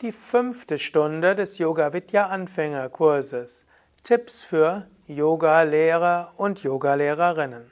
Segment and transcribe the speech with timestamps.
[0.00, 3.66] die fünfte Stunde des Yoga Vidya Anfängerkurses.
[4.02, 7.70] Tipps für Yoga-Lehrer und Yogalehrerinnen.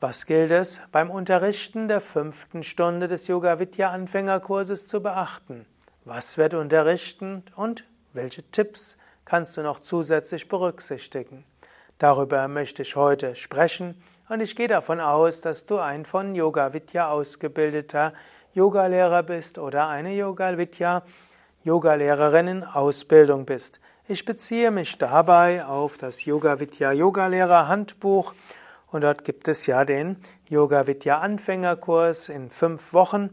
[0.00, 5.66] Was gilt es beim Unterrichten der fünften Stunde des Yoga Vidya Anfängerkurses zu beachten?
[6.06, 7.84] Was wird unterrichten und
[8.14, 8.96] welche Tipps
[9.26, 11.44] kannst du noch zusätzlich berücksichtigen?
[11.98, 16.72] Darüber möchte ich heute sprechen und ich gehe davon aus, dass du ein von Yoga
[16.72, 18.14] Vidya ausgebildeter
[18.52, 21.04] Yogalehrer bist oder eine Yoga Vidya
[21.62, 23.80] Yogalehrerin in Ausbildung bist.
[24.08, 28.34] Ich beziehe mich dabei auf das Yoga Vidya Yogalehrer Handbuch
[28.90, 30.16] und dort gibt es ja den
[30.48, 33.30] Yoga Vidya Anfängerkurs in fünf Wochen,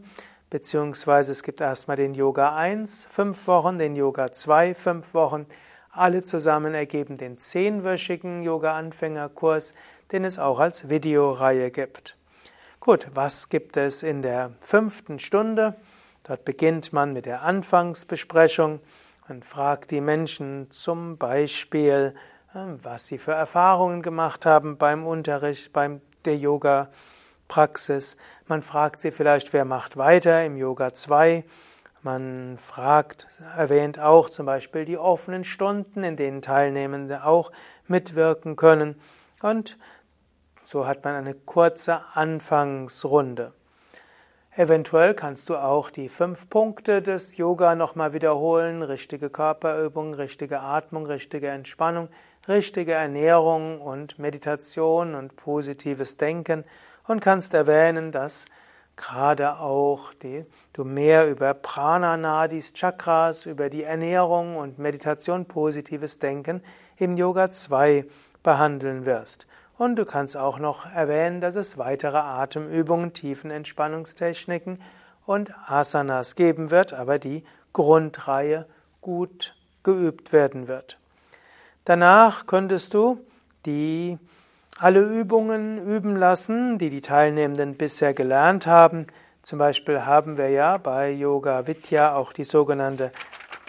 [0.50, 5.46] beziehungsweise es gibt erstmal den Yoga 1 fünf Wochen, den Yoga 2 fünf Wochen.
[5.90, 9.74] Alle zusammen ergeben den zehnwöchigen Yoga Anfängerkurs,
[10.12, 12.17] den es auch als Videoreihe gibt.
[12.88, 15.74] Gut, was gibt es in der fünften Stunde?
[16.22, 18.80] Dort beginnt man mit der Anfangsbesprechung
[19.28, 22.14] und fragt die Menschen zum Beispiel,
[22.54, 28.16] äh, was sie für Erfahrungen gemacht haben beim Unterricht, beim der Yoga-Praxis.
[28.46, 31.44] Man fragt sie vielleicht, wer macht weiter im Yoga 2.
[32.00, 37.52] Man fragt, erwähnt auch zum Beispiel die offenen Stunden, in denen Teilnehmende auch
[37.86, 38.98] mitwirken können.
[39.42, 39.76] Und
[40.68, 43.54] so hat man eine kurze Anfangsrunde.
[44.54, 48.82] Eventuell kannst du auch die fünf Punkte des Yoga nochmal wiederholen.
[48.82, 52.10] Richtige Körperübung, richtige Atmung, richtige Entspannung,
[52.48, 56.64] richtige Ernährung und Meditation und positives Denken
[57.06, 58.44] und kannst erwähnen, dass
[58.96, 60.44] gerade auch die,
[60.74, 66.62] du mehr über Prana Nadis, Chakras, über die Ernährung und Meditation, positives Denken
[66.98, 68.04] im Yoga 2
[68.42, 69.46] behandeln wirst.
[69.78, 74.82] Und du kannst auch noch erwähnen, dass es weitere Atemübungen, Tiefenentspannungstechniken
[75.24, 78.66] und Asanas geben wird, aber die Grundreihe
[79.00, 79.54] gut
[79.84, 80.98] geübt werden wird.
[81.84, 83.20] Danach könntest du
[83.66, 84.18] die
[84.80, 89.06] alle Übungen üben lassen, die die Teilnehmenden bisher gelernt haben.
[89.44, 93.12] Zum Beispiel haben wir ja bei Yoga Vidya auch die sogenannte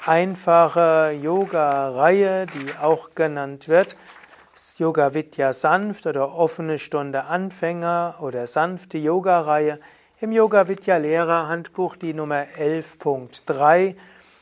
[0.06, 3.96] einfache Yoga-Reihe, die auch genannt wird
[4.80, 9.80] Yoga Vidya sanft oder offene Stunde Anfänger oder sanfte Yoga-Reihe
[10.20, 13.96] im Yoga Vidya Lehrerhandbuch die Nummer 11.3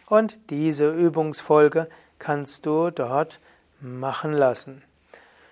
[0.07, 1.87] und diese Übungsfolge
[2.19, 3.39] kannst du dort
[3.79, 4.83] machen lassen.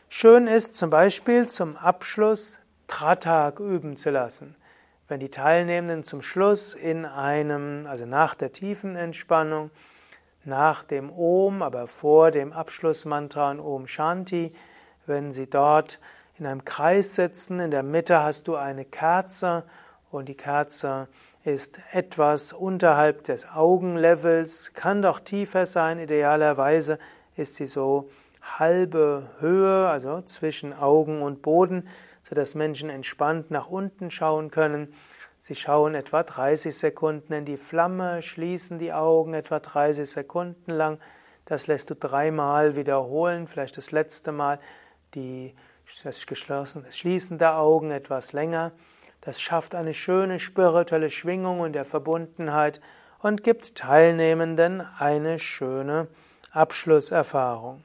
[0.10, 4.56] Schön ist zum Beispiel zum Abschluss Tratak üben zu lassen.
[5.08, 9.70] Wenn die Teilnehmenden zum Schluss in einem, also nach der tiefen Entspannung,
[10.46, 14.54] nach dem Om, aber vor dem Abschlussmantra und Om Shanti,
[15.06, 16.00] wenn Sie dort
[16.38, 19.64] in einem Kreis sitzen, in der Mitte hast du eine Kerze
[20.12, 21.08] und die Kerze
[21.44, 27.00] ist etwas unterhalb des Augenlevels, kann doch tiefer sein, idealerweise
[27.36, 28.10] ist sie so
[28.42, 31.88] halbe Höhe, also zwischen Augen und Boden,
[32.22, 34.94] sodass Menschen entspannt nach unten schauen können.
[35.48, 41.00] Sie schauen etwa 30 Sekunden in die Flamme, schließen die Augen etwa 30 Sekunden lang.
[41.46, 44.60] Das lässt du dreimal wiederholen, vielleicht das letzte Mal
[45.14, 45.54] die,
[46.04, 48.72] das, geschlossen, das Schließen der Augen etwas länger.
[49.22, 52.82] Das schafft eine schöne spirituelle Schwingung und der Verbundenheit
[53.20, 56.08] und gibt Teilnehmenden eine schöne
[56.54, 57.84] Abschlusserfahrung.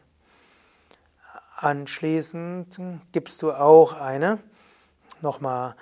[1.56, 2.80] Anschließend
[3.12, 4.38] gibst du auch eine,
[5.20, 5.74] nochmal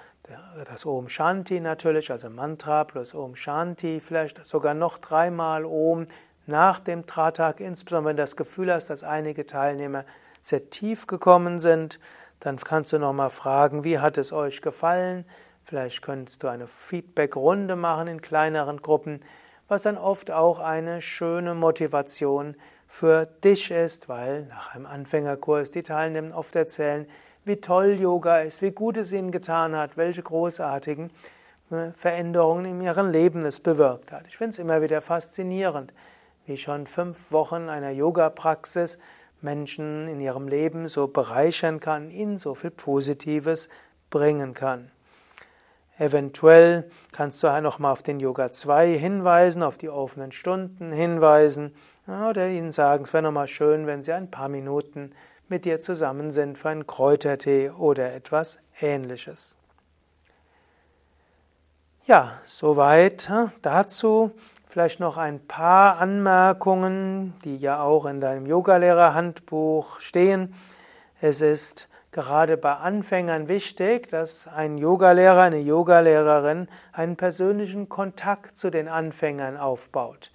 [0.65, 6.07] das Om Shanti natürlich, also Mantra plus Om Shanti, vielleicht sogar noch dreimal Om
[6.47, 10.05] nach dem Tratak, insbesondere wenn du das Gefühl hast, dass einige Teilnehmer
[10.41, 11.99] sehr tief gekommen sind,
[12.41, 15.25] dann kannst du nochmal fragen, wie hat es euch gefallen?
[15.63, 19.21] Vielleicht könntest du eine Feedback-Runde machen in kleineren Gruppen,
[19.67, 22.57] was dann oft auch eine schöne Motivation
[22.87, 27.07] für dich ist, weil nach einem Anfängerkurs die Teilnehmer oft erzählen,
[27.49, 31.11] wie toll Yoga ist, wie gut es ihnen getan hat, welche großartigen
[31.71, 34.27] äh, Veränderungen in ihrem Leben es bewirkt hat.
[34.29, 35.93] Ich finde es immer wieder faszinierend,
[36.47, 38.99] wie schon fünf Wochen einer Yoga-Praxis
[39.41, 43.69] Menschen in ihrem Leben so bereichern kann, ihnen so viel Positives
[44.11, 44.91] bringen kann.
[45.99, 51.75] Eventuell kannst du noch mal auf den Yoga 2 hinweisen, auf die offenen Stunden hinweisen
[52.07, 55.11] oder ihnen sagen, es wäre noch mal schön, wenn sie ein paar Minuten
[55.51, 59.57] mit dir zusammen sind für einen Kräutertee oder etwas ähnliches.
[62.05, 63.31] Ja, soweit
[63.63, 64.33] dazu.
[64.71, 70.55] Vielleicht noch ein paar Anmerkungen, die ja auch in deinem Yogalehrerhandbuch stehen.
[71.21, 78.71] Es ist gerade bei Anfängern wichtig, dass ein Yogalehrer, eine Yogalehrerin einen persönlichen Kontakt zu
[78.71, 80.31] den Anfängern aufbaut.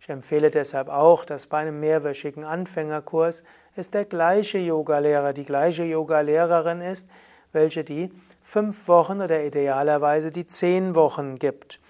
[0.00, 3.42] Ich empfehle deshalb auch, dass bei einem mehrwöchigen Anfängerkurs
[3.78, 7.08] es der gleiche Yogalehrer, die gleiche Yogalehrerin ist,
[7.52, 11.80] welche die fünf Wochen oder idealerweise die zehn Wochen gibt.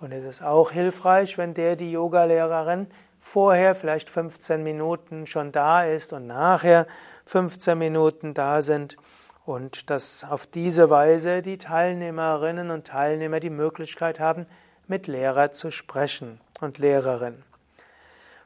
[0.00, 2.88] Und es ist auch hilfreich, wenn der, die Yogalehrerin,
[3.20, 6.86] vorher vielleicht 15 Minuten schon da ist und nachher
[7.26, 8.96] 15 Minuten da sind
[9.44, 14.46] und dass auf diese Weise die Teilnehmerinnen und Teilnehmer die Möglichkeit haben,
[14.88, 17.44] mit Lehrer zu sprechen und Lehrerin.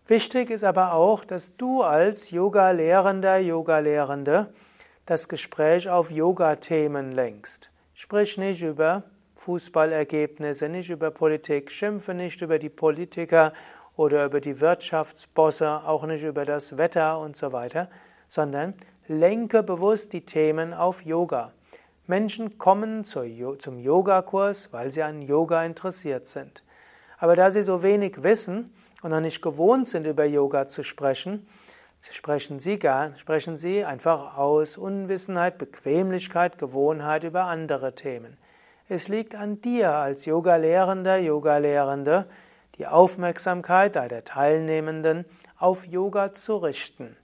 [0.08, 4.52] Wichtig ist aber auch, dass du als Yoga-Lehrender, Yoga-Lehrende
[5.04, 7.72] das Gespräch auf Yoga-Themen lenkst.
[7.92, 9.02] Sprich nicht über
[9.34, 13.52] Fußballergebnisse, nicht über Politik, schimpfe nicht über die Politiker
[13.96, 17.88] oder über die Wirtschaftsbosse, auch nicht über das Wetter und so weiter,
[18.28, 18.74] sondern
[19.08, 21.52] lenke bewusst die Themen auf Yoga.
[22.06, 26.62] Menschen kommen zum Yogakurs, weil sie an Yoga interessiert sind.
[27.18, 28.72] Aber da sie so wenig wissen
[29.06, 31.46] und noch nicht gewohnt sind, über Yoga zu sprechen,
[32.10, 38.36] sprechen sie, gar, sprechen sie einfach aus Unwissenheit, Bequemlichkeit, Gewohnheit über andere Themen.
[38.88, 42.26] Es liegt an dir als Yoga-Lehrender, Yoga-Lehrende,
[42.78, 45.24] die Aufmerksamkeit der Teilnehmenden
[45.56, 47.16] auf Yoga zu richten.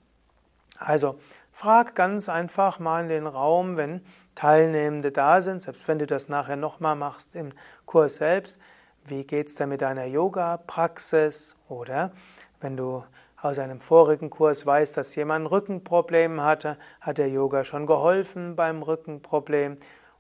[0.79, 1.19] Also
[1.51, 4.03] frag ganz einfach mal in den Raum, wenn
[4.37, 7.53] Teilnehmende da sind, selbst wenn du das nachher nochmal machst im
[7.87, 8.61] Kurs selbst,
[9.07, 11.57] wie geht's da mit deiner Yoga-Praxis?
[11.69, 12.13] Oder
[12.61, 13.05] wenn du
[13.37, 18.55] aus einem vorigen Kurs weißt, dass jemand ein Rückenproblem hatte, hat der Yoga schon geholfen
[18.55, 19.77] beim Rückenproblem?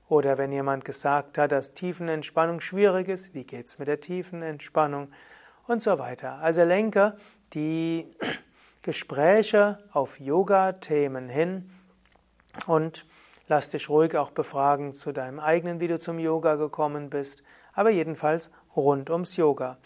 [0.08, 5.10] Oder wenn jemand gesagt hat, dass Tiefenentspannung schwierig ist, wie geht's mit der Tiefenentspannung
[5.66, 6.38] und so weiter.
[6.40, 7.16] Also lenke
[7.54, 8.14] die
[8.82, 11.70] Gespräche auf Yoga-Themen hin
[12.66, 13.06] und
[13.48, 17.42] lass dich ruhig auch befragen zu deinem eigenen, wie du zum Yoga gekommen bist,
[17.72, 19.78] aber jedenfalls rund ums Yoga.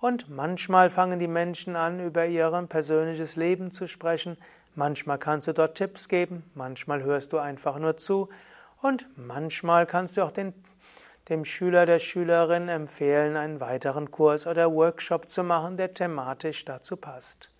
[0.00, 4.36] Und manchmal fangen die Menschen an, über ihr persönliches Leben zu sprechen.
[4.74, 8.28] Manchmal kannst du dort Tipps geben, manchmal hörst du einfach nur zu
[8.80, 10.54] und manchmal kannst du auch den,
[11.28, 16.96] dem Schüler, der Schülerin empfehlen, einen weiteren Kurs oder Workshop zu machen, der thematisch dazu
[16.96, 17.50] passt.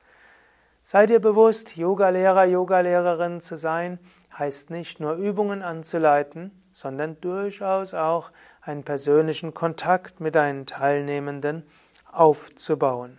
[0.82, 4.00] Sei dir bewusst, Yogalehrer, Yogalehrerin zu sein,
[4.36, 8.32] heißt nicht nur Übungen anzuleiten, sondern durchaus auch
[8.62, 11.64] einen persönlichen Kontakt mit deinen Teilnehmenden
[12.10, 13.18] aufzubauen.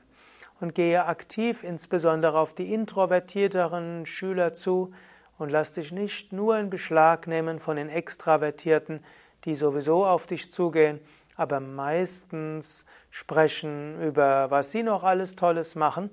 [0.59, 4.93] Und gehe aktiv insbesondere auf die introvertierteren Schüler zu,
[5.37, 9.03] und lass dich nicht nur in Beschlag nehmen von den Extravertierten,
[9.45, 10.99] die sowieso auf dich zugehen,
[11.35, 16.11] aber meistens sprechen über, was sie noch alles Tolles machen.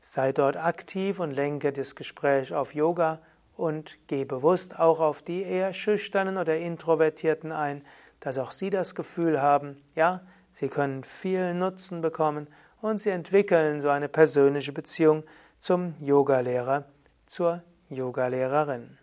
[0.00, 3.18] Sei dort aktiv und lenke das Gespräch auf Yoga
[3.56, 7.82] und geh bewusst auch auf die eher schüchternen oder introvertierten ein,
[8.20, 10.22] dass auch sie das Gefühl haben, ja,
[10.52, 12.48] sie können viel Nutzen bekommen
[12.80, 15.24] und sie entwickeln so eine persönliche Beziehung
[15.60, 16.84] zum Yogalehrer,
[17.26, 18.98] zur Yogalehrerin.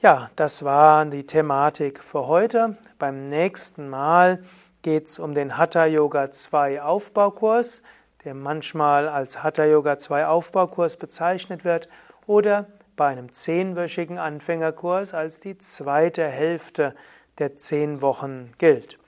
[0.00, 2.76] Ja, das war die Thematik für heute.
[2.98, 4.42] Beim nächsten Mal
[4.82, 7.82] geht es um den Hatha Yoga 2 Aufbaukurs,
[8.24, 11.88] der manchmal als Hatha Yoga 2 Aufbaukurs bezeichnet wird
[12.26, 12.66] oder
[12.96, 16.94] bei einem zehnwöchigen Anfängerkurs als die zweite Hälfte
[17.38, 18.98] der zehn Wochen gilt.